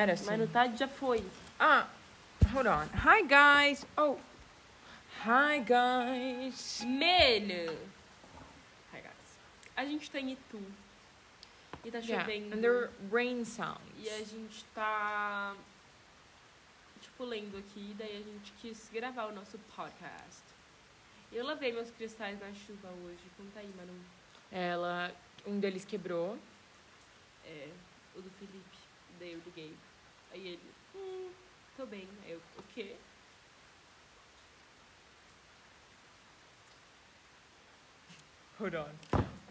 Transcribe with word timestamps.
era 0.00 0.12
assim. 0.14 0.26
Mas 0.26 0.38
no 0.38 0.48
tarde 0.48 0.76
já 0.78 0.88
foi. 0.88 1.24
Ah, 1.58 1.88
hold 2.52 2.66
on. 2.66 2.86
Hi, 3.04 3.22
guys. 3.22 3.86
Oh. 3.96 4.16
Hi, 5.24 5.58
guys. 5.60 6.82
Mano! 6.84 7.76
Hi, 8.92 9.00
guys. 9.02 9.38
A 9.76 9.84
gente 9.84 10.10
tá 10.10 10.18
em 10.20 10.32
Itu. 10.32 10.60
E 11.84 11.90
tá 11.90 11.98
Yeah, 11.98 12.24
chovendo. 12.24 12.54
and 12.56 12.60
there 12.60 12.90
rain 13.10 13.44
sounds. 13.44 13.80
E 13.96 14.08
a 14.10 14.22
gente 14.22 14.64
tá, 14.74 15.54
tipo, 17.00 17.24
lendo 17.24 17.56
aqui. 17.58 17.94
Daí 17.98 18.16
a 18.16 18.22
gente 18.22 18.52
quis 18.60 18.88
gravar 18.92 19.26
o 19.26 19.32
nosso 19.32 19.58
podcast. 19.74 20.42
Eu 21.32 21.44
lavei 21.46 21.72
meus 21.72 21.90
cristais 21.90 22.38
na 22.40 22.52
chuva 22.52 22.88
hoje. 23.04 23.20
Conta 23.36 23.60
aí, 23.60 23.72
Manu. 23.76 23.94
Ela, 24.50 25.14
um 25.46 25.58
deles 25.60 25.84
quebrou. 25.84 26.38
É, 27.44 27.68
o 28.14 28.20
do 28.20 28.30
Felipe. 28.30 28.78
Daí 29.18 29.32
eu 29.32 29.40
liguei. 29.46 29.74
Aí 30.32 30.48
ele, 30.48 30.72
hum, 30.94 31.30
tô 31.76 31.86
bem. 31.86 32.08
Aí 32.24 32.32
eu, 32.32 32.40
o 32.58 32.62
quê? 32.74 32.96
Hold 38.58 38.74
on. 38.74 38.90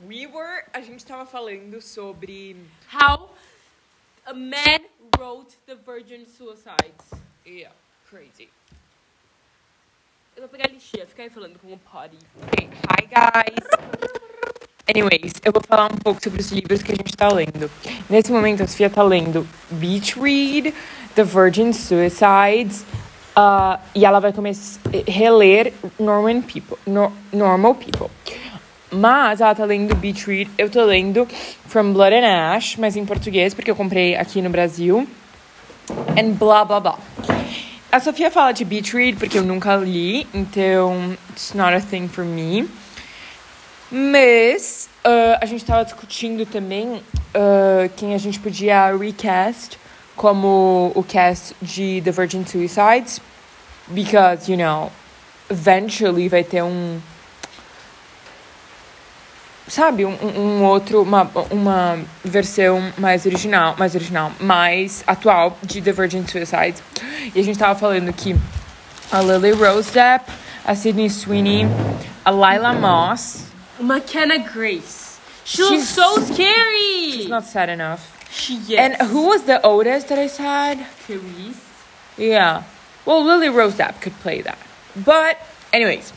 We 0.08 0.28
were, 0.28 0.64
a 0.72 0.82
gente 0.82 1.06
tava 1.06 1.26
falando 1.26 1.82
sobre 1.82 2.56
How 2.94 3.32
a 4.26 4.34
man 4.34 4.86
wrote 5.18 5.58
the 5.66 5.76
Virgin 5.76 6.26
Suicides. 6.26 7.12
Yeah, 7.46 7.74
crazy. 8.10 8.50
Eu 10.36 10.44
vou 10.44 10.50
pegar 10.50 10.70
a 10.70 10.72
lixinha, 10.72 11.06
fica 11.08 11.24
aí 11.24 11.30
falando 11.30 11.60
com 11.60 11.74
o 11.74 11.80
potty. 11.80 12.18
Okay, 12.44 12.68
hi 12.68 13.06
guys. 13.08 14.19
Anyways, 14.90 15.34
eu 15.46 15.52
vou 15.52 15.62
falar 15.68 15.86
um 15.86 15.98
pouco 15.98 16.20
sobre 16.24 16.42
os 16.42 16.52
livros 16.52 16.82
que 16.82 16.92
a 16.92 16.96
gente 16.96 17.16
tá 17.16 17.28
lendo. 17.32 17.70
Nesse 18.10 18.32
momento, 18.32 18.64
a 18.64 18.68
Sofia 18.68 18.90
tá 18.90 19.04
lendo 19.04 19.48
Beach 19.70 20.20
Read, 20.20 20.74
The 21.14 21.24
Virgin 21.24 21.72
Suicides, 21.74 22.84
uh, 23.38 23.78
e 23.94 24.04
ela 24.04 24.20
vai 24.20 24.34
começar 24.34 24.80
a 24.88 25.12
reler 25.12 25.74
Norman 26.00 26.42
People, 26.42 26.78
Nor- 26.88 27.12
Normal 27.32 27.76
People. 27.76 28.08
Mas 28.92 29.42
ela 29.42 29.54
tá 29.54 29.64
lendo 29.66 29.96
Beach 29.96 30.26
Read, 30.26 30.50
eu 30.58 30.70
tô 30.72 30.84
lendo 30.84 31.28
From 31.68 31.94
Blood 31.94 32.16
and 32.16 32.26
Ash, 32.56 32.76
mas 32.78 32.96
em 32.96 33.06
português, 33.06 33.54
porque 33.54 33.70
eu 33.70 33.76
comprei 33.76 34.16
aqui 34.16 34.42
no 34.42 34.50
Brasil. 34.50 35.08
And 36.18 36.32
blá 36.32 36.66
blá 36.66 36.80
blá. 36.80 36.98
A 37.92 38.00
Sofia 38.00 38.32
fala 38.32 38.52
de 38.54 38.66
Beach 38.66 38.96
Read 38.96 39.18
porque 39.20 39.38
eu 39.38 39.44
nunca 39.44 39.76
li, 39.76 40.26
então 40.34 41.16
it's 41.30 41.54
not 41.54 41.76
a 41.76 41.80
thing 41.80 42.08
for 42.08 42.26
me. 42.26 42.68
Mas 43.92 44.88
ah, 45.04 45.40
a 45.42 45.46
gente 45.46 45.66
tava 45.66 45.84
discutindo 45.84 46.46
também 46.46 47.02
ah, 47.34 47.90
quem 47.96 48.14
a 48.14 48.18
gente 48.18 48.40
podia 48.40 48.96
recast 48.96 49.78
como 50.16 50.92
o 50.96 51.04
cast 51.04 51.56
de 51.62 52.02
The 52.04 52.12
Virgin 52.12 52.46
Suicides. 52.46 53.20
Because, 53.88 54.52
you 54.52 54.58
know, 54.58 54.92
eventually 55.50 56.30
vai 56.30 56.44
ter 56.44 56.62
um. 56.62 57.00
Sabe, 59.68 60.04
um- 60.06 60.18
um 60.36 60.64
outro, 60.64 61.02
uma, 61.04 61.30
uma 61.52 62.00
versão 62.24 62.92
mais 62.98 63.26
original, 63.26 63.76
mais 63.78 63.94
original, 63.96 64.32
mais 64.40 65.04
atual 65.08 65.58
de 65.64 65.80
The 65.82 65.92
Virgin 65.92 66.26
Suicides. 66.28 66.82
E 67.34 67.40
a 67.40 67.44
gente 67.44 67.58
tava 67.58 67.78
falando 67.80 68.12
que 68.14 68.36
a 69.12 69.22
Lily 69.22 69.52
Rose 69.52 69.92
Depp, 69.92 70.32
a 70.66 70.74
Sydney 70.76 71.10
Sweeney, 71.10 71.66
a 72.26 72.32
Lila 72.32 72.74
Moss. 72.74 73.49
McKenna 73.80 74.40
Grace. 74.52 75.20
She 75.46 75.62
looks 75.64 75.74
She's- 75.74 75.90
so 75.90 76.18
scary. 76.18 77.12
She's 77.12 77.28
not 77.30 77.46
sad 77.46 77.70
enough. 77.70 78.16
She 78.32 78.56
yes. 78.56 79.00
And 79.00 79.10
who 79.10 79.28
was 79.28 79.44
the 79.44 79.62
oldest 79.66 80.10
that 80.10 80.20
I 80.20 80.28
said? 80.28 80.86
Clarice. 81.06 81.60
Yeah. 82.18 82.64
Well, 83.06 83.24
Lily 83.24 83.50
Rose 83.50 83.76
Depp 83.76 84.02
could 84.02 84.14
play 84.20 84.42
that. 84.42 84.60
But, 84.96 85.40
anyways. 85.74 86.14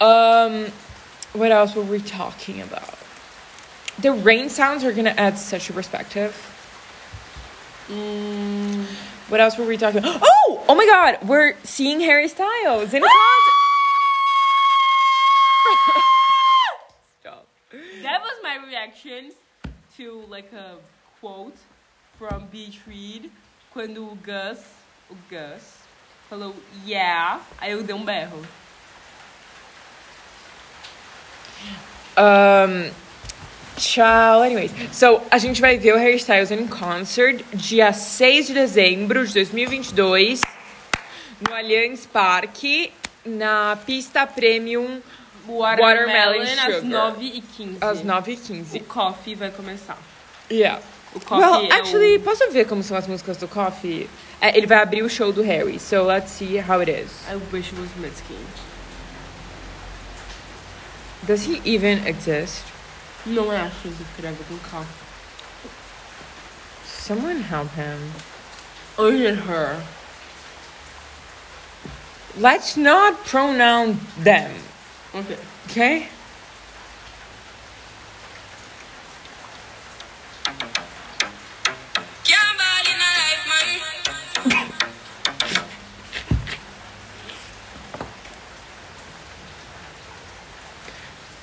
Um, 0.00 0.66
what 1.32 1.50
else 1.52 1.74
were 1.74 1.82
we 1.82 2.00
talking 2.00 2.60
about? 2.60 2.98
The 3.98 4.12
rain 4.12 4.50
sounds 4.50 4.84
are 4.84 4.92
gonna 4.92 5.14
add 5.16 5.38
such 5.38 5.70
a 5.70 5.72
perspective. 5.72 6.34
Mm. 7.88 8.84
What 9.28 9.40
else 9.40 9.56
were 9.56 9.64
we 9.64 9.76
talking 9.76 9.98
about? 10.00 10.20
Oh! 10.22 10.64
Oh 10.68 10.74
my 10.74 10.84
god! 10.86 11.26
We're 11.26 11.54
seeing 11.62 12.00
Harry 12.00 12.28
Styles 12.28 12.92
in 12.92 13.02
a 13.02 13.06
concert! 13.06 13.53
Reaction 18.66 19.32
to 19.96 20.24
like 20.28 20.52
a 20.54 20.76
quote 21.20 21.56
from 22.18 22.46
Beach 22.50 22.80
Read 22.86 23.30
quando 23.72 24.04
o 24.04 24.16
Gus, 24.16 24.58
o 25.10 25.16
Gus, 25.28 25.62
falou 26.28 26.54
yeah, 26.86 27.40
aí 27.58 27.72
eu 27.72 27.82
dei 27.82 27.94
um 27.94 28.04
berro. 28.04 28.44
Um, 32.16 32.90
tchau. 33.76 34.42
Anyways, 34.42 34.70
so 34.92 35.20
a 35.30 35.38
gente 35.38 35.60
vai 35.60 35.76
ver 35.76 35.94
o 35.94 35.98
Harry 35.98 36.16
Styles 36.16 36.50
in 36.50 36.68
concert 36.68 37.44
dia 37.52 37.92
6 37.92 38.48
de 38.48 38.54
dezembro 38.54 39.26
de 39.26 39.34
2022 39.34 40.40
no 41.40 41.54
Allianz 41.54 42.06
Parque 42.06 42.92
na 43.24 43.76
pista 43.84 44.26
premium 44.26 45.00
Watermelon, 45.46 46.38
Watermelon 46.38 46.42
às 46.42 46.74
Sugar. 46.76 47.14
9h15. 47.14 47.76
às 47.80 48.00
O 48.00 48.04
9h15. 48.04 48.82
Koffee 48.84 49.34
vai 49.34 49.50
começar. 49.50 49.98
Yeah. 50.50 50.80
O 51.14 51.20
Koffee 51.20 51.44
Well, 51.44 51.64
é 51.70 51.72
actually, 51.74 52.16
o... 52.16 52.20
posso 52.20 52.50
ver 52.50 52.66
como 52.66 52.82
são 52.82 52.96
as 52.96 53.06
músicas 53.06 53.36
do 53.36 53.48
Koffee? 53.48 54.08
É, 54.40 54.56
ele 54.56 54.66
vai 54.66 54.78
abrir 54.78 55.02
o 55.02 55.08
show 55.08 55.32
do 55.32 55.42
Harry, 55.42 55.78
so 55.78 56.04
let's 56.04 56.30
see 56.30 56.58
how 56.58 56.80
it 56.80 56.90
is. 56.90 57.10
I 57.30 57.36
wish 57.52 57.72
it 57.72 57.80
was 57.80 57.90
Mitski. 57.98 58.36
Does 61.26 61.46
he 61.46 61.60
even 61.64 62.06
exist? 62.06 62.62
Não 63.24 63.50
acho 63.50 63.80
que 63.80 64.02
escreve 64.02 64.44
com 64.44 64.58
K. 64.58 64.86
Someone 66.84 67.40
help 67.40 67.70
him. 67.76 68.12
It 68.98 69.40
her? 69.48 69.82
Let's 72.36 72.76
not 72.76 73.24
pronoun 73.24 73.98
them, 74.18 74.50
Ok. 75.14 75.38
okay? 75.70 76.08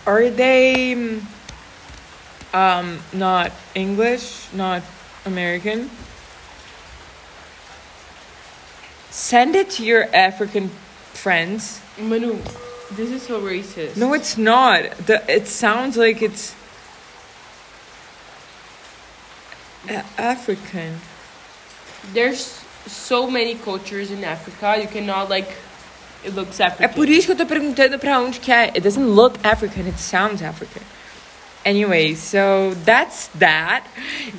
Are 0.05 0.29
they 0.29 0.93
mm, 0.93 1.23
um 2.53 2.99
not 3.13 3.53
English, 3.73 4.51
not 4.51 4.83
American? 5.23 5.89
Send 9.11 9.55
it 9.55 9.69
to 9.79 9.85
your 9.85 10.13
African 10.13 10.67
friends. 11.13 11.79
Manu, 11.97 12.41
this 12.95 13.11
is 13.11 13.21
so 13.23 13.41
racist. 13.41 13.97
No, 13.97 14.13
it's 14.13 14.37
not. 14.37 14.91
The 15.05 15.23
it 15.27 15.47
sounds 15.47 15.97
like 15.97 16.21
it's 16.21 16.55
African. 20.17 20.99
There's 22.13 22.63
so 22.87 23.29
many 23.29 23.55
cultures 23.55 24.11
in 24.11 24.23
Africa. 24.23 24.77
You 24.81 24.87
cannot 24.87 25.29
like. 25.29 25.49
It 26.23 26.35
looks 26.35 26.59
African. 26.59 26.85
É 26.85 26.87
por 26.87 27.09
isso 27.09 27.25
que 27.25 27.31
eu 27.31 27.37
tô 27.37 27.45
perguntando 27.45 27.97
pra 27.97 28.19
onde 28.19 28.39
que 28.39 28.51
é. 28.51 28.67
It 28.75 28.81
doesn't 28.81 29.07
look 29.07 29.39
African, 29.43 29.87
it 29.87 29.97
sounds 29.97 30.41
African. 30.41 30.83
Anyway, 31.65 32.15
so 32.15 32.73
that's 32.85 33.29
that. 33.39 33.83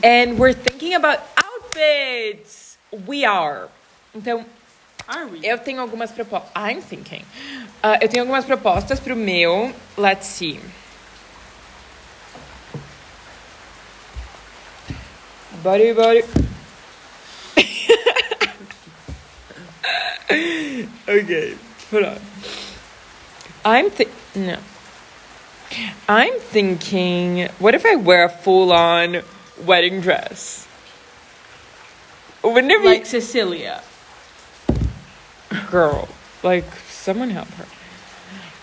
And 0.03 0.39
we're 0.39 0.55
thinking 0.55 0.95
about 0.95 1.21
outfits. 1.37 2.79
We 3.07 3.25
are. 3.25 3.69
Então? 4.15 4.45
Eu 5.43 5.59
tenho 5.59 5.81
algumas 5.81 6.11
propostas. 6.11 6.51
I'm 6.55 6.81
thinking. 6.81 7.25
Uh, 7.83 7.99
eu 8.01 8.09
tenho 8.09 8.23
algumas 8.23 8.45
propostas 8.45 9.01
pro 9.01 9.17
meu. 9.17 9.75
Let's 9.97 10.27
see. 10.27 10.61
Body, 15.63 15.93
body. 15.93 16.25
hold 21.91 22.05
on. 22.05 22.19
I'm 23.65 23.91
thi- 23.91 24.09
no. 24.35 24.59
I'm 26.09 26.39
thinking, 26.41 27.49
what 27.59 27.75
if 27.75 27.87
I 27.87 27.97
wear 27.97 28.25
a 28.25 28.29
full-on 28.29 29.23
wedding 29.65 30.01
dress? 30.01 30.67
Wouldn't 32.43 32.73
it 32.73 32.83
be 32.83 32.89
Like 32.89 33.07
Cecilia. 33.07 33.83
Girl? 35.71 36.09
Like 36.43 36.65
someone 36.89 37.31
help 37.31 37.49
her. 37.51 37.67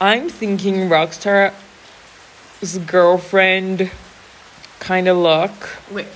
I'm 0.02 0.30
thinking 0.30 0.90
Rockstar's 0.90 2.78
girlfriend 2.86 3.92
kind 4.80 5.08
of 5.08 5.18
look. 5.18 5.52
Wait. 5.92 6.08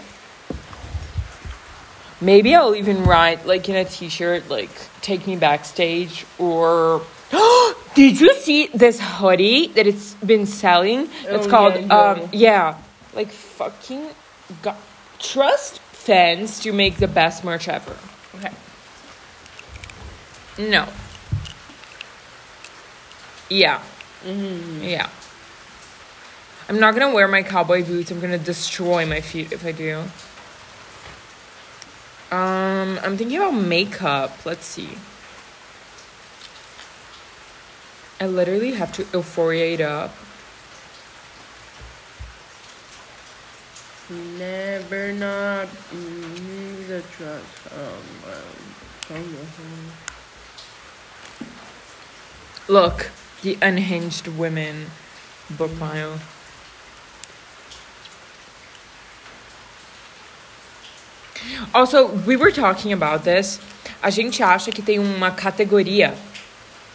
Maybe 2.21 2.55
I'll 2.55 2.75
even 2.75 3.03
write 3.03 3.45
like 3.45 3.67
in 3.67 3.75
a 3.75 3.83
t-shirt 3.83 4.49
like 4.49 4.69
take 5.01 5.27
me 5.27 5.35
backstage 5.35 6.25
or 6.39 7.01
Did 7.95 8.19
you 8.19 8.33
see 8.35 8.67
this 8.67 8.99
hoodie 9.01 9.67
that 9.75 9.85
it's 9.87 10.13
been 10.15 10.45
selling? 10.45 11.09
It's 11.25 11.47
Oh, 11.47 11.49
called 11.49 11.75
yeah, 11.85 11.97
um 11.99 12.29
yeah. 12.31 12.77
like 13.13 13.29
fucking 13.29 14.07
go- 14.61 14.75
trust 15.19 15.79
fans 15.79 16.59
to 16.61 16.71
make 16.71 16.97
the 16.97 17.07
best 17.07 17.43
merch 17.43 17.67
ever. 17.67 17.95
Okay. 18.35 18.51
No. 20.57 20.87
Yeah. 23.49 23.81
Mm-hmm. 24.23 24.83
Yeah. 24.83 25.09
I'm 26.69 26.79
not 26.79 26.93
gonna 26.93 27.13
wear 27.13 27.27
my 27.27 27.43
cowboy 27.43 27.83
boots. 27.83 28.11
I'm 28.11 28.19
gonna 28.19 28.37
destroy 28.37 29.05
my 29.05 29.21
feet 29.21 29.51
if 29.51 29.65
I 29.65 29.71
do. 29.71 30.03
Um, 32.31 32.99
I'm 33.03 33.17
thinking 33.17 33.37
about 33.37 33.53
makeup. 33.53 34.45
Let's 34.45 34.65
see. 34.65 34.97
I 38.19 38.27
literally 38.27 38.73
have 38.73 38.93
to 38.93 39.03
euphoriate 39.03 39.81
up. 39.81 40.15
Never 44.37 45.13
not 45.13 45.67
mm, 45.67 46.87
the 46.87 47.01
trust. 47.01 47.45
Um, 47.73 49.17
um, 49.17 49.91
Look, 52.67 53.11
the 53.41 53.57
unhinged 53.61 54.27
women 54.27 54.87
book 55.49 55.77
mile. 55.77 56.19
Also, 61.73 62.07
we 62.07 62.35
were 62.37 62.51
talking 62.51 62.93
about 62.93 63.23
this. 63.25 63.59
A 64.01 64.09
gente 64.09 64.41
acha 64.41 64.71
que 64.73 64.81
tem 64.81 64.99
uma 64.99 65.31
categoria 65.31 66.15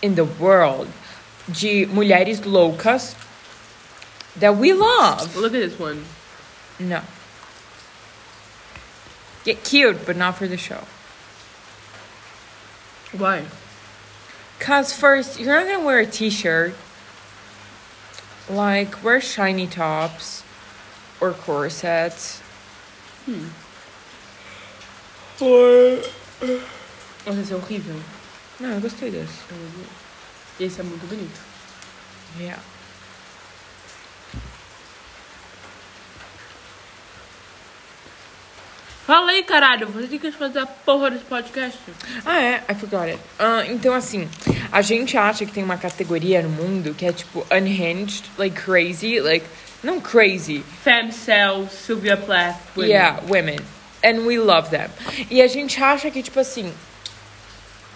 in 0.01 0.15
the 0.15 0.25
world 0.25 0.89
de 1.49 1.87
mulheres 1.87 2.41
loucas 2.41 3.15
that 4.37 4.57
we 4.57 4.73
love. 4.73 5.37
Look 5.37 5.55
at 5.55 5.61
this 5.61 5.79
one. 5.79 6.05
No. 6.79 7.03
Get 9.45 9.65
cute, 9.65 10.07
but 10.07 10.17
not 10.17 10.37
for 10.37 10.47
the 10.47 10.57
show. 10.57 10.85
Why? 13.13 13.45
Cause 14.59 14.93
first, 14.93 15.39
you're 15.39 15.55
not 15.55 15.67
gonna 15.67 15.85
wear 15.85 16.01
a 16.01 16.07
t-shirt. 16.07 16.75
Like 18.51 19.03
wear 19.05 19.21
shiny 19.21 19.67
tops 19.67 20.43
or 21.21 21.33
corsets. 21.33 22.41
Or 25.41 25.99
Nossa, 27.27 27.41
esse 27.41 27.53
é 27.53 27.57
horrível. 27.57 28.01
não, 28.59 28.71
eu 28.71 28.81
gostei 28.81 29.11
desse. 29.11 29.35
E 30.59 30.65
esse 30.65 30.81
é 30.81 30.83
muito 30.83 31.07
bonito. 31.07 31.41
Yeah. 32.39 32.61
Fala 39.09 39.31
aí, 39.31 39.43
caralho. 39.43 39.87
Você 39.87 40.07
tem 40.07 40.19
que 40.19 40.31
fazer 40.31 40.59
a 40.59 40.67
porra 40.67 41.11
desse 41.11 41.25
podcast. 41.25 41.79
Ah, 42.27 42.43
é, 42.43 42.63
I 42.71 42.75
forgot 42.75 43.09
it. 43.09 43.19
Ah, 43.39 43.65
então, 43.67 43.95
assim, 43.95 44.29
a 44.71 44.83
gente 44.83 45.17
acha 45.17 45.47
que 45.47 45.51
tem 45.51 45.65
uma 45.65 45.79
categoria 45.79 46.43
no 46.43 46.51
mundo 46.51 46.93
que 46.93 47.07
é 47.07 47.13
tipo 47.13 47.47
unhinged, 47.51 48.25
like 48.37 48.61
crazy, 48.61 49.19
like 49.19 49.47
não 49.83 49.99
crazy, 49.99 50.63
Femcel, 50.85 51.69
Sylvia 51.71 52.19
Plath. 52.19 52.59
women. 52.77 52.91
Yeah, 52.91 53.23
women. 53.27 53.59
And 54.05 54.27
we 54.27 54.39
love 54.39 54.69
them. 54.69 54.91
E 55.31 55.41
a 55.41 55.47
gente 55.47 55.83
acha 55.83 56.11
que, 56.11 56.23
tipo 56.23 56.39
assim. 56.39 56.71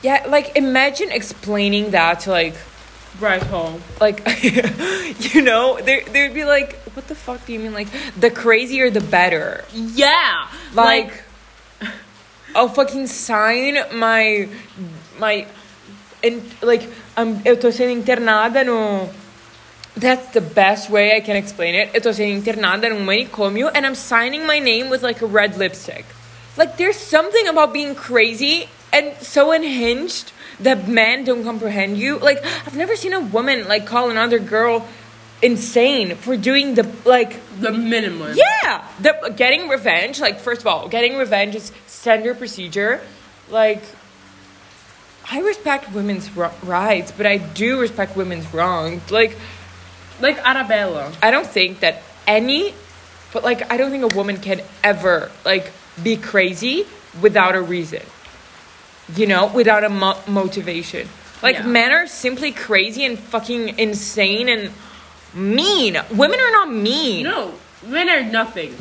Yeah, 0.02 0.26
like, 0.30 0.58
imagine 0.58 1.12
explaining 1.12 1.90
that 1.90 2.24
to, 2.24 2.30
like, 2.30 2.56
Bryce 3.20 3.44
Hall. 3.50 3.78
like, 4.00 4.22
you 5.34 5.42
know, 5.42 5.78
they 5.78 6.04
they'd 6.04 6.32
be 6.32 6.46
like, 6.46 6.74
what 6.96 7.06
the 7.06 7.14
fuck 7.14 7.44
do 7.44 7.52
you 7.52 7.60
mean? 7.60 7.74
Like, 7.74 7.90
the 8.18 8.30
crazier 8.30 8.90
the 8.90 9.02
better. 9.02 9.62
Yeah! 9.74 10.48
Like, 10.74 11.22
I'll 12.54 12.68
fucking 12.80 13.06
sign 13.06 13.78
my, 13.92 14.48
my, 15.18 15.46
and, 16.22 16.42
like, 16.62 16.88
um, 17.16 17.40
eu 17.44 17.56
tô 17.56 17.70
sendo 17.70 17.92
internada 17.92 18.64
no. 18.64 19.10
That's 19.94 20.32
the 20.32 20.40
best 20.40 20.88
way 20.88 21.14
I 21.14 21.20
can 21.20 21.36
explain 21.36 21.74
it. 21.74 21.90
Eu 21.92 22.00
tô 22.00 22.12
sendo 22.12 22.32
internada 22.32 22.88
num 22.88 23.04
manicômio 23.04 23.70
and 23.74 23.84
I'm 23.84 23.94
signing 23.94 24.46
my 24.46 24.58
name 24.58 24.88
with 24.88 25.02
like 25.02 25.20
a 25.20 25.26
red 25.26 25.58
lipstick. 25.58 26.06
Like 26.56 26.78
there's 26.78 26.96
something 26.96 27.46
about 27.48 27.74
being 27.74 27.94
crazy 27.94 28.68
and 28.92 29.12
so 29.20 29.52
unhinged 29.52 30.32
that 30.60 30.88
men 30.88 31.24
don't 31.24 31.44
comprehend 31.44 31.98
you. 31.98 32.18
Like 32.18 32.42
I've 32.66 32.76
never 32.76 32.96
seen 32.96 33.12
a 33.12 33.20
woman 33.20 33.68
like 33.68 33.84
call 33.84 34.08
another 34.08 34.38
girl 34.38 34.88
insane 35.42 36.14
for 36.16 36.36
doing 36.36 36.74
the 36.74 36.90
like 37.04 37.40
the 37.60 37.72
minimum. 37.72 38.34
yeah, 38.36 38.86
the 39.00 39.34
getting 39.36 39.68
revenge. 39.68 40.20
Like 40.20 40.38
first 40.40 40.60
of 40.60 40.66
all, 40.66 40.88
getting 40.88 41.16
revenge 41.16 41.54
is 41.54 41.72
standard 41.86 42.38
procedure. 42.38 43.00
Like 43.50 43.82
I 45.30 45.40
respect 45.40 45.92
women's 45.92 46.34
ro- 46.36 46.52
rights, 46.62 47.12
but 47.12 47.26
I 47.26 47.38
do 47.38 47.80
respect 47.80 48.16
women's 48.16 48.52
wrongs. 48.54 49.10
Like 49.10 49.36
Like 50.20 50.38
Arabella. 50.38 51.12
I 51.22 51.30
don't 51.30 51.46
think 51.46 51.80
that 51.80 52.02
any, 52.26 52.74
but 53.32 53.42
like 53.42 53.70
I 53.72 53.76
don't 53.76 53.90
think 53.90 54.04
a 54.12 54.14
woman 54.16 54.36
can 54.38 54.60
ever 54.84 55.30
like 55.44 55.72
be 56.02 56.16
crazy 56.16 56.86
without 57.20 57.54
a 57.54 57.60
reason. 57.62 58.02
You 59.16 59.26
know, 59.26 59.46
without 59.48 59.84
a 59.84 59.88
mo- 59.88 60.18
motivation. 60.28 61.08
Like 61.42 61.56
Yeah. 61.56 61.66
men 61.66 61.90
are 61.92 62.06
simply 62.06 62.52
crazy 62.52 63.04
and 63.04 63.18
fucking 63.18 63.78
insane 63.78 64.48
and 64.48 64.70
mean. 65.34 65.96
Women 66.10 66.40
are 66.40 66.52
not 66.52 66.70
mean. 66.72 67.24
No, 67.24 67.54
men 67.86 68.08
are 68.08 68.22
nothing. 68.22 68.76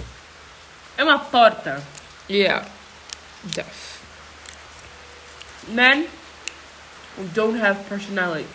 É 0.98 1.04
uma 1.04 1.20
porta. 1.20 1.82
Yeah. 2.28 2.66
Deaf. 3.54 3.92
Men 5.70 6.08
don't 7.34 7.56
have 7.56 7.88
personalities. 7.88 8.48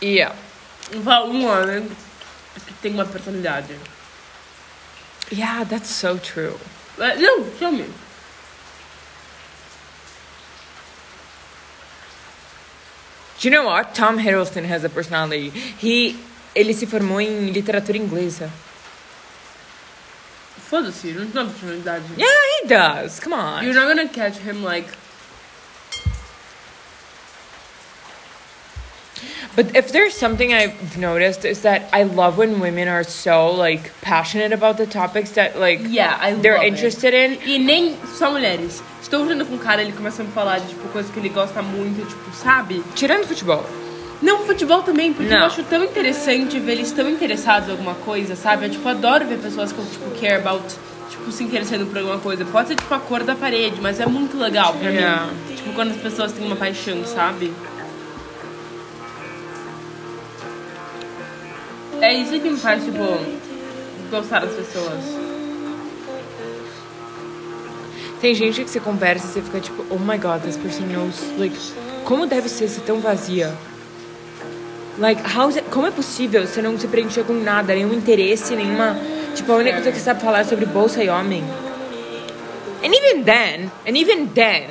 Yeah. 0.00 0.34
Falar 0.90 1.28
um 1.28 1.44
homem 1.44 1.88
que 2.66 2.74
tem 2.82 2.92
uma 2.92 3.04
personalidade. 3.04 3.76
Yeah, 5.30 5.64
that's 5.64 5.88
so 5.90 6.18
true. 6.18 6.58
Uh, 6.98 7.14
Não, 7.16 7.58
show 7.58 7.70
me. 7.70 7.86
Do 13.38 13.48
you 13.48 13.50
know 13.50 13.64
what? 13.64 13.94
Tom 13.94 14.18
Hiddleston 14.18 14.64
has 14.64 14.84
a 14.84 14.90
personality. 14.90 15.48
He 15.50 16.18
ele 16.54 16.72
se 16.74 16.86
formou 16.86 17.20
em 17.20 17.50
literatura 17.50 17.96
inglesa. 17.98 18.50
Foda-se, 20.68 21.08
não 21.08 21.26
tem 21.26 21.42
uma 21.42 21.50
personalidade. 21.50 22.04
Yeah, 22.16 22.40
he 22.62 22.66
does. 22.68 23.18
Come 23.18 23.34
on. 23.34 23.62
You're 23.62 23.74
not 23.74 23.88
gonna 23.88 24.08
catch 24.08 24.38
him 24.38 24.62
like. 24.62 24.88
But 29.56 29.74
if 29.76 29.90
there's 29.92 30.14
something 30.14 30.54
I've 30.54 30.96
noticed 30.96 31.44
is 31.44 31.62
that 31.62 31.88
I 31.92 32.04
love 32.04 32.38
when 32.38 32.60
women 32.60 32.86
are 32.88 33.02
so 33.02 33.50
like 33.50 33.90
passionate 34.00 34.52
about 34.52 34.76
the 34.76 34.86
topics 34.86 35.32
that 35.32 35.58
like 35.58 35.80
Yeah, 35.88 36.16
I 36.20 36.34
they're 36.34 36.54
love 36.56 36.64
it. 36.66 36.68
interested 36.72 37.12
in. 37.12 37.38
E 37.44 37.58
nem 37.58 37.96
só 38.16 38.30
mulheres. 38.30 38.80
Estou 39.02 39.26
junto 39.28 39.44
com 39.46 39.54
um 39.56 39.58
cara, 39.58 39.82
ele 39.82 39.92
começa 39.92 40.22
a 40.22 40.24
me 40.24 40.30
falar 40.32 40.60
de 40.60 40.68
tipo, 40.68 40.88
coisas 40.90 41.10
que 41.10 41.18
ele 41.18 41.30
gosta 41.30 41.60
muito, 41.62 42.06
tipo, 42.08 42.32
sabe? 42.32 42.82
Tirando 42.94 43.26
futebol. 43.26 43.66
Não, 44.22 44.40
futebol 44.44 44.82
também, 44.82 45.12
porque 45.14 45.30
Não. 45.30 45.40
eu 45.40 45.46
acho 45.46 45.62
tão 45.62 45.82
interessante 45.82 46.58
ver 46.58 46.72
eles 46.72 46.92
tão 46.92 47.08
interessados 47.08 47.68
em 47.68 47.72
alguma 47.72 47.94
coisa, 47.94 48.36
sabe? 48.36 48.66
Eu, 48.66 48.70
tipo, 48.70 48.86
adoro 48.88 49.26
ver 49.26 49.38
pessoas 49.38 49.72
que 49.72 49.78
eu, 49.78 49.84
tipo, 49.86 50.10
care 50.20 50.34
about, 50.34 50.62
tipo, 51.08 51.32
se 51.32 51.42
interessando 51.42 51.86
por 51.86 51.96
alguma 51.98 52.18
coisa. 52.18 52.44
Pode 52.44 52.68
ser, 52.68 52.74
tipo, 52.76 52.92
a 52.94 52.98
cor 52.98 53.22
da 53.24 53.34
parede, 53.34 53.80
mas 53.80 53.98
é 53.98 54.04
muito 54.06 54.36
legal 54.36 54.74
pra 54.74 54.90
Yeah. 54.90 55.26
mim. 55.26 55.54
Tipo, 55.56 55.72
quando 55.72 55.92
as 55.92 55.96
pessoas 55.96 56.32
têm 56.32 56.44
uma 56.46 56.56
paixão, 56.56 57.02
sabe? 57.06 57.50
É 62.02 62.12
isso 62.14 62.32
que 62.38 62.50
me 62.50 62.56
faz, 62.58 62.82
tipo, 62.84 62.98
gostar 64.10 64.40
das 64.40 64.52
pessoas. 64.54 65.02
Tem 68.20 68.34
gente 68.34 68.64
que 68.64 68.68
você 68.70 68.80
conversa 68.80 69.26
e 69.26 69.30
você 69.30 69.40
fica 69.42 69.60
tipo, 69.60 69.82
oh 69.88 69.98
my 69.98 70.18
god, 70.18 70.42
this 70.42 70.56
person 70.58 70.84
knows 70.92 71.14
like 71.38 71.56
como 72.04 72.26
deve 72.26 72.50
ser 72.50 72.68
ser 72.68 72.82
tão 72.82 73.00
vazia. 73.00 73.54
Like, 75.00 75.22
how 75.22 75.48
is 75.48 75.56
it- 75.56 75.70
como 75.70 75.86
é 75.86 75.90
possível 75.90 76.46
você 76.46 76.60
não 76.60 76.78
se 76.78 76.86
preencher 76.86 77.24
com 77.24 77.32
nada, 77.32 77.74
nenhum 77.74 77.94
interesse, 77.94 78.54
nenhuma. 78.54 78.96
Tipo, 79.34 79.52
a 79.52 79.56
única 79.56 79.76
coisa 79.76 79.90
que 79.90 79.96
você 79.96 80.04
sabe 80.04 80.20
falar 80.20 80.40
é 80.40 80.44
sobre 80.44 80.66
bolsa 80.66 81.02
e 81.02 81.08
homem. 81.08 81.42
And 82.84 82.92
even 82.94 83.24
then, 83.24 83.70
and 83.86 83.96
even 83.96 84.26
then, 84.34 84.68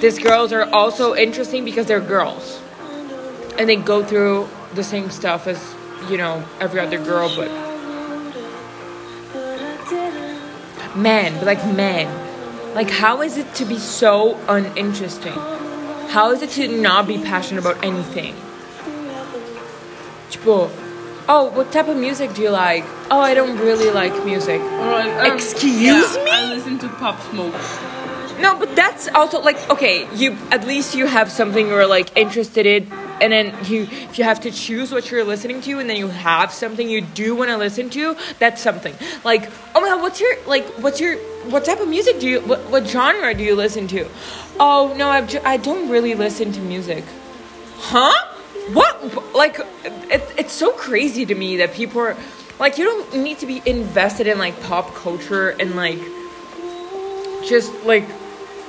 these 0.00 0.18
girls 0.18 0.52
are 0.52 0.68
also 0.72 1.14
interesting 1.14 1.64
because 1.64 1.86
they're 1.86 2.00
girls. 2.00 2.58
And 3.58 3.66
they 3.66 3.76
go 3.76 4.02
through 4.02 4.48
the 4.74 4.82
same 4.82 5.08
stuff 5.10 5.46
as, 5.48 5.58
you 6.10 6.16
know, 6.16 6.42
every 6.60 6.80
other 6.80 6.98
girl, 6.98 7.28
but. 7.28 7.48
Men, 10.96 11.34
but 11.38 11.46
like 11.46 11.64
men. 11.76 12.08
Like, 12.74 12.90
how 12.90 13.22
is 13.22 13.36
it 13.36 13.54
to 13.54 13.64
be 13.64 13.78
so 13.78 14.36
uninteresting? 14.48 15.38
How 16.08 16.32
is 16.32 16.42
it 16.42 16.50
to 16.52 16.68
not 16.68 17.06
be 17.06 17.18
passionate 17.18 17.64
about 17.64 17.76
anything? 17.84 18.34
Tipo, 20.38 20.70
oh, 21.28 21.50
what 21.50 21.72
type 21.72 21.88
of 21.88 21.96
music 21.96 22.34
do 22.34 22.42
you 22.42 22.50
like? 22.50 22.84
Oh, 23.10 23.20
I 23.20 23.34
don't 23.34 23.58
really 23.58 23.90
like 23.90 24.12
music. 24.24 24.60
Or 24.60 24.90
like, 24.90 25.30
um, 25.30 25.34
Excuse 25.34 26.16
yeah, 26.16 26.24
me? 26.24 26.30
I 26.30 26.54
listen 26.54 26.78
to 26.78 26.88
Pop 26.88 27.20
Smoke. 27.30 27.54
No, 28.40 28.56
but 28.56 28.76
that's 28.76 29.08
also 29.08 29.40
like 29.40 29.58
okay. 29.68 30.06
You 30.14 30.36
at 30.52 30.64
least 30.64 30.94
you 30.94 31.06
have 31.06 31.30
something 31.30 31.66
you're 31.66 31.88
like 31.88 32.16
interested 32.16 32.66
in, 32.66 32.86
and 33.20 33.32
then 33.32 33.46
you 33.64 33.82
if 33.82 34.16
you 34.16 34.22
have 34.22 34.40
to 34.42 34.52
choose 34.52 34.92
what 34.92 35.10
you're 35.10 35.24
listening 35.24 35.60
to, 35.62 35.80
and 35.80 35.90
then 35.90 35.96
you 35.96 36.06
have 36.06 36.52
something 36.52 36.88
you 36.88 37.00
do 37.00 37.34
want 37.34 37.50
to 37.50 37.56
listen 37.56 37.90
to. 37.90 38.16
That's 38.38 38.62
something. 38.62 38.94
Like 39.24 39.50
oh 39.74 39.80
my 39.80 39.88
god, 39.88 40.02
what's 40.02 40.20
your 40.20 40.36
like 40.46 40.64
what's 40.78 41.00
your 41.00 41.16
what 41.50 41.64
type 41.64 41.80
of 41.80 41.88
music 41.88 42.20
do 42.20 42.28
you 42.28 42.40
what, 42.42 42.60
what 42.70 42.86
genre 42.86 43.34
do 43.34 43.42
you 43.42 43.56
listen 43.56 43.88
to? 43.88 44.06
Oh 44.60 44.94
no, 44.96 45.08
I've 45.08 45.28
ju- 45.28 45.42
I 45.44 45.56
don't 45.56 45.88
really 45.88 46.14
listen 46.14 46.52
to 46.52 46.60
music. 46.60 47.02
Huh? 47.78 48.14
What? 48.72 49.34
Like 49.34 49.60
it, 49.84 50.22
it's 50.36 50.52
so 50.52 50.72
crazy 50.72 51.24
to 51.26 51.34
me 51.34 51.56
that 51.58 51.72
people 51.72 52.00
are 52.00 52.16
like 52.58 52.78
you 52.78 52.84
don't 52.84 53.22
need 53.22 53.38
to 53.38 53.46
be 53.46 53.62
invested 53.64 54.26
in 54.26 54.38
like 54.38 54.60
pop 54.62 54.94
culture 54.94 55.50
and 55.50 55.76
like 55.76 56.00
just 57.46 57.72
like 57.84 58.04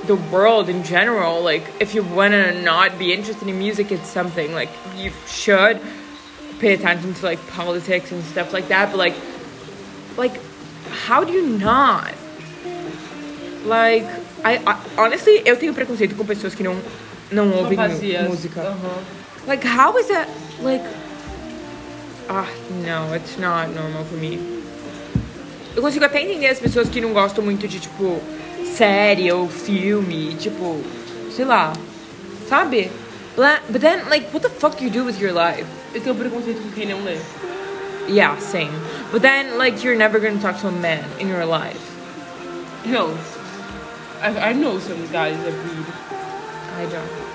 the 0.06 0.16
world 0.16 0.70
in 0.70 0.84
general 0.84 1.42
like 1.42 1.64
if 1.80 1.94
you 1.94 2.04
want 2.04 2.32
to 2.32 2.62
not 2.62 2.98
be 2.98 3.12
interested 3.12 3.48
in 3.48 3.60
music 3.60 3.92
it's 3.92 4.08
something 4.08 4.54
like 4.54 4.70
you 4.96 5.12
should 5.28 5.82
pay 6.60 6.74
attention 6.74 7.14
to 7.14 7.26
like 7.26 7.46
politics 7.48 8.12
and 8.12 8.24
stuff 8.24 8.54
like 8.54 8.68
that 8.70 8.90
but 8.92 8.98
like 8.98 9.16
like 10.18 10.40
how 10.90 11.24
do 11.24 11.34
you 11.34 11.58
not 11.58 12.14
like 13.66 14.06
I, 14.46 14.58
I 14.66 14.80
honestly 14.98 15.42
eu 15.46 15.58
tenho 15.58 15.74
preconceito 15.74 16.16
com 16.16 16.26
pessoas 16.26 16.56
que 16.56 16.64
não 16.64 16.80
não 17.32 17.52
ouvem 17.52 17.76
Vazias. 17.78 18.28
música 18.28 18.62
Aham. 18.62 19.02
like 19.48 19.66
how 19.68 19.98
is 20.00 20.08
that 20.08 20.28
like 20.62 20.84
ah 22.30 22.46
no 22.86 23.16
it's 23.16 23.38
not 23.38 23.70
normal 23.74 24.04
for 24.06 24.18
me 24.18 24.40
eu 25.76 25.82
consigo 25.82 26.06
até 26.06 26.22
entender 26.22 26.48
as 26.48 26.60
pessoas 26.60 26.90
que 26.90 27.00
não 27.02 27.14
gostam 27.14 27.44
muito 27.44 27.68
de 27.68 27.80
tipo 27.80 28.20
série 28.76 29.32
ou 29.32 29.48
filme 29.48 30.36
tipo 30.36 30.82
sei 31.32 31.46
lá 31.46 31.74
sabe 32.48 32.92
But 33.36 33.62
but 33.70 33.80
then 33.82 34.10
like 34.10 34.28
what 34.34 34.42
the 34.42 34.50
fuck 34.50 34.84
you 34.84 34.90
do 34.90 35.06
with 35.06 35.20
your 35.22 35.32
life 35.34 35.66
Eu 35.94 36.02
tenho 36.02 36.16
preconceito 36.16 36.62
com 36.62 36.72
quem 36.72 36.88
não 36.88 37.02
lê. 37.06 37.18
yeah 38.10 38.36
same 38.42 38.72
but 39.12 39.22
then 39.22 39.58
like 39.58 39.82
you're 39.86 39.98
never 39.98 40.20
gonna 40.20 40.40
talk 40.42 40.60
to 40.60 40.68
a 40.68 40.72
man 40.72 41.04
in 41.20 41.30
your 41.30 41.46
life 41.46 41.80
No. 42.86 43.14
I, 44.22 44.50
I 44.50 44.54
know 44.54 44.80
some 44.80 45.00
guys 45.12 45.38
that 45.44 45.54
read. 45.54 45.86
I 46.82 46.86
don't 46.86 47.30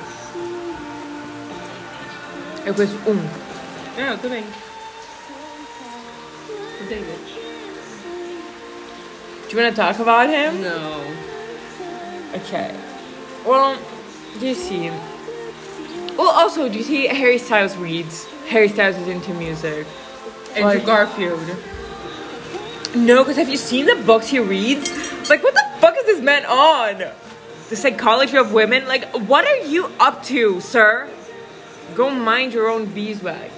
eu 2.66 2.74
conheço 2.74 2.96
um 3.06 3.28
É, 4.00 4.10
eu 4.10 4.18
também. 4.18 4.42
O 6.80 6.84
David. 6.88 7.18
do 9.48 9.50
you 9.52 9.62
want 9.62 9.74
to 9.74 9.80
talk 9.80 10.00
about 10.00 10.28
him 10.30 10.62
No. 10.62 11.04
Okay. 12.38 12.70
Well, 13.44 13.76
do 14.40 14.46
you 14.46 14.54
see? 14.54 14.90
Well, 16.16 16.30
also, 16.30 16.68
do 16.68 16.78
you 16.78 16.82
see 16.84 17.06
Harry 17.06 17.38
Styles 17.38 17.76
reads? 17.76 18.26
Harry 18.48 18.68
Styles 18.68 18.96
is 18.96 19.06
into 19.08 19.32
music. 19.34 19.86
Andrew 20.56 20.64
Like- 20.80 20.86
Garfield. 20.86 21.40
No, 22.96 23.22
because 23.22 23.36
have 23.36 23.48
you 23.48 23.56
seen 23.58 23.86
the 23.86 23.94
books 24.04 24.28
he 24.28 24.38
reads? 24.40 24.90
Like, 25.28 25.42
what 25.44 25.54
the 25.54 25.64
fuck 25.80 25.96
is 25.98 26.06
this 26.06 26.20
man 26.20 26.44
on? 26.46 26.96
The 27.74 27.80
psychology 27.80 28.36
of 28.36 28.52
women? 28.52 28.86
Like, 28.86 29.04
what 29.26 29.44
are 29.44 29.66
you 29.66 29.90
up 29.98 30.22
to, 30.26 30.60
sir? 30.60 31.10
Go 31.96 32.08
mind 32.08 32.52
your 32.52 32.68
own 32.68 32.86
beeswax. 32.86 33.52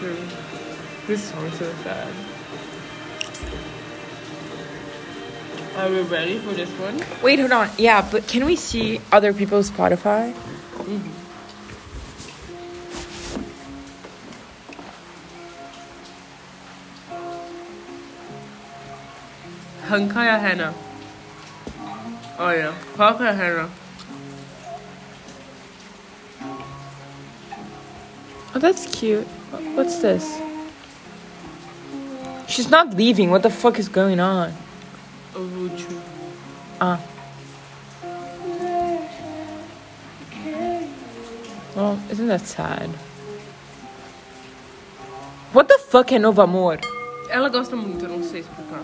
Mm-hmm. 0.00 1.06
This 1.06 1.24
song 1.24 1.44
is 1.44 1.58
so 1.58 1.70
sad. 1.84 2.08
Are 5.76 5.90
we 5.90 6.00
ready 6.00 6.38
for 6.38 6.54
this 6.54 6.70
one? 6.70 7.02
Wait, 7.22 7.38
hold 7.38 7.52
on. 7.52 7.68
Yeah, 7.76 8.00
but 8.10 8.26
can 8.26 8.46
we 8.46 8.56
see 8.56 8.98
other 9.12 9.34
people's 9.34 9.70
Spotify? 9.70 10.32
Mm-hmm. 10.32 11.25
Hankaya 19.86 20.38
Hannah. 20.40 20.74
Oh 22.38 22.50
yeah. 22.50 22.74
Oh, 28.54 28.58
that's 28.58 28.86
cute. 28.86 29.26
What's 29.74 30.00
this? 30.00 30.40
She's 32.48 32.70
not 32.70 32.94
leaving. 32.94 33.30
What 33.30 33.42
the 33.42 33.50
fuck 33.50 33.78
is 33.78 33.88
going 33.88 34.18
on? 34.20 34.52
Oruchu. 35.34 36.00
Ah. 36.80 37.00
Well, 41.74 41.98
isn't 42.10 42.28
that 42.28 42.46
sad? 42.46 42.88
What 45.52 45.68
the 45.68 45.78
fuck 45.78 46.10
é 46.12 46.18
Novo 46.18 46.42
Amor? 46.42 46.78
Ela 47.30 47.48
gosta 47.48 47.76
muito, 47.76 48.04
eu 48.04 48.08
não 48.08 48.22
sei 48.22 48.40
explicar. 48.40 48.80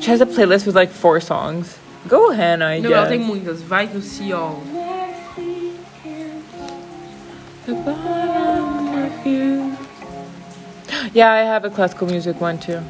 She 0.00 0.10
has 0.10 0.20
a 0.20 0.26
playlist 0.26 0.66
with 0.66 0.76
like 0.76 0.90
four 0.90 1.20
songs. 1.20 1.78
Go 2.06 2.30
Hannah, 2.30 2.66
I 2.66 2.80
Não, 2.80 2.92
ela 2.92 3.06
tem 3.06 3.18
muitas. 3.18 3.60
Vai 3.62 3.86
do 3.86 4.00
Sion. 4.00 4.62
The 7.66 7.74
bottom 7.74 9.04
of 9.04 9.26
you. 9.26 9.76
Yeah, 11.12 11.30
I 11.32 11.38
have 11.40 11.64
a 11.64 11.70
classical 11.70 12.06
music 12.06 12.40
one 12.40 12.58
too. 12.58 12.80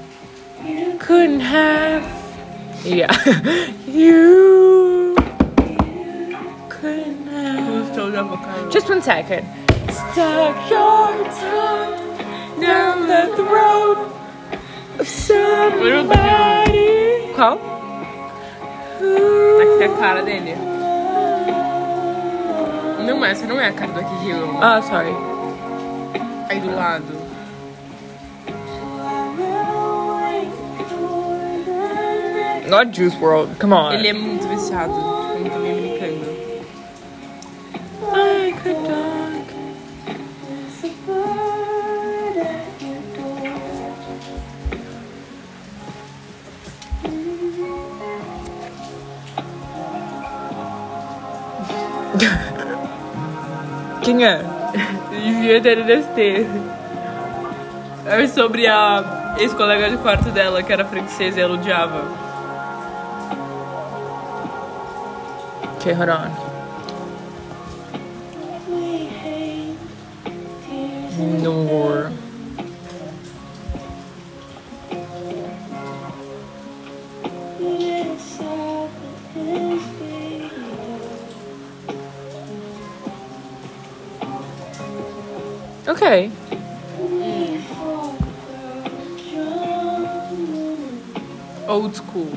Couldn't 1.01 1.41
have. 1.41 2.05
Yeah. 2.85 3.11
you 3.87 5.17
couldn't 6.69 7.27
have. 7.27 7.67
Who's 7.67 7.97
told 7.97 8.15
avocado? 8.15 8.71
Just 8.71 8.89
one 8.89 9.03
second. 9.03 9.47
Stuck 9.91 10.71
your 10.71 11.25
tongue 11.41 12.61
down 12.61 13.07
the 13.09 13.35
throat 13.37 14.13
of. 15.01 16.58
Qual? 17.39 17.53
Aqui 19.61 19.79
tem 19.79 19.87
a 19.87 19.97
cara 19.97 20.23
dele. 20.23 20.57
Não, 23.07 23.25
essa 23.25 23.47
não 23.47 23.61
é 23.61 23.69
a 23.69 23.73
cara 23.73 23.93
do 23.93 24.01
Aki 24.01 24.29
Hero. 24.29 24.57
Oh, 24.57 24.83
sorry. 24.83 25.15
Aí 26.49 26.59
do 26.59 26.75
lado. 26.75 27.17
Not 32.69 32.93
Juice 32.93 33.17
World. 33.19 33.55
Come 33.61 33.73
on. 33.73 33.93
Ele 33.93 34.09
é 34.09 34.13
muito 34.13 34.49
viciado. 34.49 35.18
Devia 55.49 55.63
ter 55.63 55.83
DST. 55.83 56.47
É 58.05 58.27
sobre 58.27 58.67
a 58.67 59.35
ex-colega 59.39 59.89
de 59.89 59.97
quarto 59.97 60.29
dela, 60.31 60.63
que 60.63 60.71
era 60.71 60.85
francesa 60.85 61.41
e 61.41 61.43
ela 61.43 61.55
odiava. 61.55 62.05
Okay, 65.77 65.95
hold 65.95 66.11
on. 66.11 66.29
No. 71.43 71.98
Okay. 86.09 86.31
Old 91.69 91.95
school. 91.95 92.33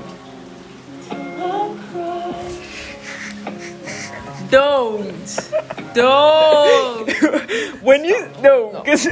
Don't. 4.49 5.49
Don't. 5.93 7.11
when 7.81 8.03
you 8.03 8.27
no, 8.41 8.71
because 8.83 9.07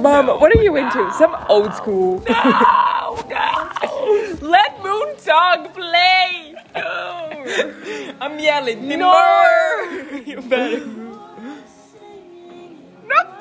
Mom, 0.00 0.28
what 0.40 0.56
are 0.56 0.62
you 0.62 0.76
into? 0.76 1.12
Some 1.12 1.36
old 1.50 1.74
school. 1.74 2.24
No, 2.26 3.20
no. 3.28 4.38
Let 4.40 4.82
Moon 4.82 5.14
Dog 5.22 5.74
play. 5.74 6.54
No. 6.74 7.44
I'm 8.22 8.38
yelling. 8.38 8.88
No. 8.88 9.12
Timber! 9.84 10.16
you 10.30 10.40
better. 10.40 11.03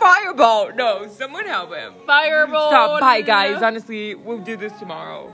Not 0.03 0.15
fireball. 0.15 0.73
No, 0.75 1.07
someone 1.07 1.45
help 1.45 1.73
him. 1.73 1.93
Fireball. 2.05 2.69
Stop. 2.69 2.99
Bye, 2.99 3.21
guys. 3.21 3.61
Honestly, 3.61 4.15
we'll 4.15 4.39
do 4.39 4.57
this 4.57 4.73
tomorrow. 4.79 5.31